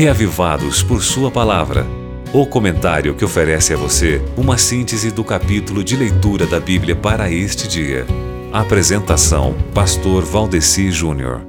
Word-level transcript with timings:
Reavivados 0.00 0.82
por 0.82 1.02
Sua 1.02 1.30
Palavra. 1.30 1.86
O 2.32 2.46
comentário 2.46 3.14
que 3.14 3.22
oferece 3.22 3.74
a 3.74 3.76
você 3.76 4.18
uma 4.34 4.56
síntese 4.56 5.10
do 5.10 5.22
capítulo 5.22 5.84
de 5.84 5.94
leitura 5.94 6.46
da 6.46 6.58
Bíblia 6.58 6.96
para 6.96 7.30
este 7.30 7.68
dia. 7.68 8.06
Apresentação: 8.50 9.54
Pastor 9.74 10.24
Valdeci 10.24 10.90
Júnior. 10.90 11.42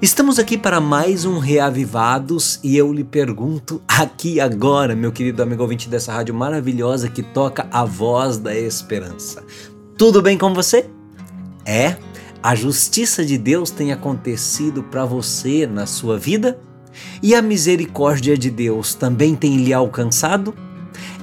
Estamos 0.00 0.38
aqui 0.38 0.56
para 0.56 0.80
mais 0.80 1.24
um 1.24 1.40
Reavivados 1.40 2.60
e 2.62 2.76
eu 2.76 2.92
lhe 2.92 3.02
pergunto 3.02 3.82
aqui 3.88 4.38
agora, 4.38 4.94
meu 4.94 5.10
querido 5.10 5.42
amigo 5.42 5.62
ouvinte 5.62 5.88
dessa 5.88 6.12
rádio 6.12 6.32
maravilhosa 6.32 7.08
que 7.08 7.24
toca 7.24 7.66
a 7.72 7.84
voz 7.84 8.38
da 8.38 8.54
esperança. 8.54 9.42
Tudo 9.98 10.22
bem 10.22 10.38
com 10.38 10.54
você? 10.54 10.88
É? 11.66 11.96
A 12.44 12.54
justiça 12.54 13.24
de 13.24 13.38
Deus 13.38 13.70
tem 13.70 13.90
acontecido 13.90 14.82
para 14.82 15.06
você 15.06 15.66
na 15.66 15.86
sua 15.86 16.18
vida? 16.18 16.60
E 17.22 17.34
a 17.34 17.40
misericórdia 17.40 18.36
de 18.36 18.50
Deus 18.50 18.94
também 18.94 19.34
tem 19.34 19.56
lhe 19.56 19.72
alcançado? 19.72 20.54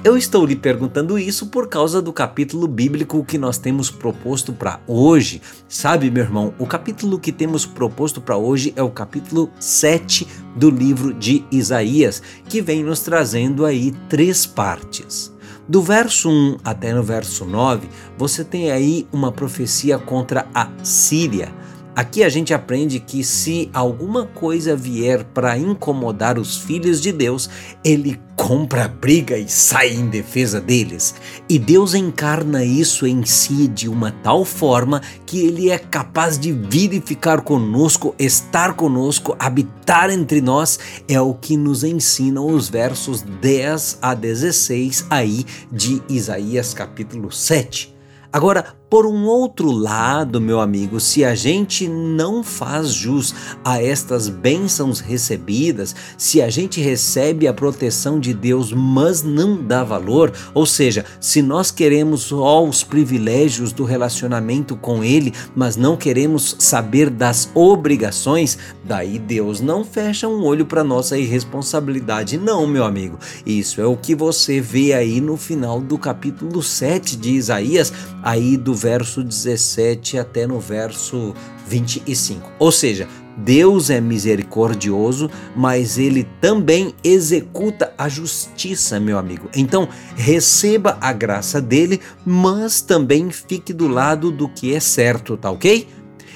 Eu 0.02 0.16
estou 0.16 0.44
lhe 0.44 0.56
perguntando 0.56 1.16
isso 1.16 1.46
por 1.46 1.68
causa 1.68 2.02
do 2.02 2.12
capítulo 2.12 2.66
bíblico 2.66 3.24
que 3.24 3.38
nós 3.38 3.56
temos 3.56 3.88
proposto 3.88 4.52
para 4.52 4.80
hoje. 4.84 5.40
Sabe, 5.68 6.10
meu 6.10 6.24
irmão, 6.24 6.54
o 6.58 6.66
capítulo 6.66 7.20
que 7.20 7.30
temos 7.30 7.64
proposto 7.64 8.20
para 8.20 8.36
hoje 8.36 8.72
é 8.74 8.82
o 8.82 8.90
capítulo 8.90 9.48
7 9.60 10.26
do 10.56 10.70
livro 10.70 11.14
de 11.14 11.44
Isaías, 11.52 12.20
que 12.48 12.60
vem 12.60 12.82
nos 12.82 12.98
trazendo 12.98 13.64
aí 13.64 13.94
três 14.08 14.44
partes. 14.44 15.32
Do 15.68 15.80
verso 15.80 16.28
1 16.28 16.58
até 16.64 16.92
no 16.92 17.02
verso 17.02 17.44
9, 17.44 17.88
você 18.18 18.42
tem 18.44 18.72
aí 18.72 19.06
uma 19.12 19.30
profecia 19.30 19.98
contra 19.98 20.46
a 20.52 20.68
Síria 20.82 21.52
Aqui 21.94 22.24
a 22.24 22.28
gente 22.30 22.54
aprende 22.54 22.98
que 22.98 23.22
se 23.22 23.68
alguma 23.74 24.24
coisa 24.24 24.74
vier 24.74 25.24
para 25.24 25.58
incomodar 25.58 26.38
os 26.38 26.56
filhos 26.56 27.02
de 27.02 27.12
Deus, 27.12 27.50
ele 27.84 28.18
compra 28.34 28.86
a 28.86 28.88
briga 28.88 29.36
e 29.36 29.46
sai 29.46 29.90
em 29.90 30.08
defesa 30.08 30.58
deles. 30.58 31.14
E 31.46 31.58
Deus 31.58 31.92
encarna 31.92 32.64
isso 32.64 33.06
em 33.06 33.26
si 33.26 33.68
de 33.68 33.90
uma 33.90 34.10
tal 34.10 34.42
forma 34.42 35.02
que 35.26 35.44
ele 35.44 35.68
é 35.68 35.76
capaz 35.76 36.38
de 36.38 36.50
vir 36.50 36.94
e 36.94 37.00
ficar 37.00 37.42
conosco, 37.42 38.14
estar 38.18 38.72
conosco, 38.72 39.36
habitar 39.38 40.08
entre 40.08 40.40
nós. 40.40 40.78
É 41.06 41.20
o 41.20 41.34
que 41.34 41.58
nos 41.58 41.84
ensinam 41.84 42.46
os 42.46 42.70
versos 42.70 43.20
10 43.20 43.98
a 44.00 44.14
16 44.14 45.06
aí 45.10 45.44
de 45.70 46.02
Isaías 46.08 46.72
capítulo 46.72 47.30
7. 47.30 47.94
Agora, 48.32 48.81
por 48.92 49.06
um 49.06 49.24
outro 49.24 49.70
lado, 49.70 50.38
meu 50.38 50.60
amigo, 50.60 51.00
se 51.00 51.24
a 51.24 51.34
gente 51.34 51.88
não 51.88 52.44
faz 52.44 52.92
jus 52.92 53.34
a 53.64 53.82
estas 53.82 54.28
bênçãos 54.28 55.00
recebidas, 55.00 55.96
se 56.18 56.42
a 56.42 56.50
gente 56.50 56.78
recebe 56.78 57.48
a 57.48 57.54
proteção 57.54 58.20
de 58.20 58.34
Deus, 58.34 58.70
mas 58.70 59.22
não 59.22 59.56
dá 59.56 59.82
valor, 59.82 60.30
ou 60.52 60.66
seja, 60.66 61.06
se 61.18 61.40
nós 61.40 61.70
queremos 61.70 62.24
só 62.24 62.62
os 62.62 62.84
privilégios 62.84 63.72
do 63.72 63.82
relacionamento 63.82 64.76
com 64.76 65.02
Ele, 65.02 65.32
mas 65.56 65.74
não 65.74 65.96
queremos 65.96 66.54
saber 66.58 67.08
das 67.08 67.50
obrigações, 67.54 68.58
daí 68.84 69.18
Deus 69.18 69.62
não 69.62 69.86
fecha 69.86 70.28
um 70.28 70.44
olho 70.44 70.66
para 70.66 70.84
nossa 70.84 71.16
irresponsabilidade, 71.16 72.36
não, 72.36 72.66
meu 72.66 72.84
amigo. 72.84 73.18
Isso 73.46 73.80
é 73.80 73.86
o 73.86 73.96
que 73.96 74.14
você 74.14 74.60
vê 74.60 74.92
aí 74.92 75.18
no 75.18 75.38
final 75.38 75.80
do 75.80 75.96
capítulo 75.96 76.62
7 76.62 77.16
de 77.16 77.30
Isaías, 77.30 77.90
aí 78.22 78.54
do 78.58 78.81
verso 78.82 79.22
17 79.22 80.18
até 80.18 80.46
no 80.46 80.58
verso 80.58 81.34
25. 81.68 82.50
Ou 82.58 82.72
seja, 82.72 83.06
Deus 83.36 83.90
é 83.90 84.00
misericordioso, 84.00 85.30
mas 85.54 85.98
ele 85.98 86.28
também 86.40 86.94
executa 87.04 87.92
a 87.96 88.08
justiça, 88.08 88.98
meu 88.98 89.18
amigo. 89.18 89.48
Então, 89.54 89.88
receba 90.16 90.98
a 91.00 91.12
graça 91.12 91.60
dele, 91.60 92.00
mas 92.26 92.80
também 92.80 93.30
fique 93.30 93.72
do 93.72 93.86
lado 93.86 94.30
do 94.32 94.48
que 94.48 94.74
é 94.74 94.80
certo, 94.80 95.36
tá 95.36 95.50
ok? 95.50 95.86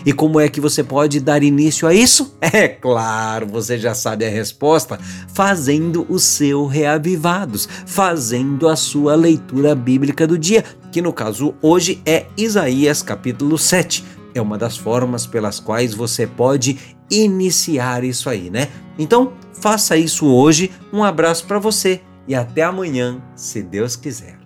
E 0.07 0.13
como 0.13 0.39
é 0.39 0.49
que 0.49 0.61
você 0.61 0.85
pode 0.85 1.19
dar 1.19 1.43
início 1.43 1.89
a 1.89 1.93
isso? 1.93 2.37
É 2.57 2.69
claro, 2.69 3.47
você 3.47 3.77
já 3.77 3.93
sabe 3.93 4.25
a 4.25 4.31
resposta, 4.31 4.99
fazendo 5.35 6.07
o 6.09 6.19
seu 6.19 6.65
reavivados, 6.65 7.69
fazendo 7.85 8.69
a 8.69 8.77
sua 8.77 9.17
leitura 9.17 9.75
bíblica 9.75 10.27
do 10.27 10.39
dia, 10.39 10.65
que 10.97 11.03
no 11.03 11.13
caso 11.13 11.55
hoje 11.61 12.01
é 12.07 12.25
Isaías 12.39 13.03
capítulo 13.03 13.59
7. 13.59 14.03
É 14.35 14.41
uma 14.41 14.57
das 14.57 14.79
formas 14.79 15.27
pelas 15.27 15.61
quais 15.61 15.93
você 15.93 16.27
pode 16.27 16.79
iniciar 17.11 18.03
isso 18.03 18.31
aí, 18.31 18.49
né? 18.49 18.69
Então, 18.99 19.35
faça 19.61 19.95
isso 19.95 20.27
hoje. 20.27 20.73
Um 20.91 21.05
abraço 21.05 21.45
para 21.45 21.59
você 21.59 22.01
e 22.27 22.35
até 22.35 22.63
amanhã, 22.63 23.21
se 23.35 23.63
Deus 23.63 23.95
quiser. 23.95 24.39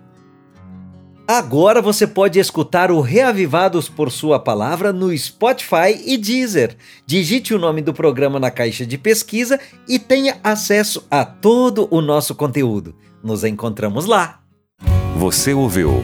Agora 1.25 1.81
você 1.81 2.05
pode 2.05 2.37
escutar 2.37 2.91
o 2.91 2.99
Reavivados 2.99 3.87
por 3.87 4.11
Sua 4.11 4.37
Palavra 4.37 4.91
no 4.91 5.17
Spotify 5.17 6.03
e 6.05 6.17
Deezer. 6.17 6.75
Digite 7.05 7.53
o 7.53 7.59
nome 7.59 7.81
do 7.81 7.93
programa 7.93 8.41
na 8.41 8.51
caixa 8.51 8.85
de 8.85 8.97
pesquisa 8.97 9.57
e 9.87 9.97
tenha 9.97 10.37
acesso 10.43 11.07
a 11.09 11.23
todo 11.23 11.87
o 11.89 12.01
nosso 12.01 12.35
conteúdo. 12.35 12.93
Nos 13.23 13.45
encontramos 13.45 14.05
lá. 14.05 14.41
Você 15.15 15.53
ouviu 15.53 16.03